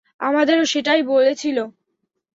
[0.21, 1.57] আমাদেরও সেটাই বলেছিল।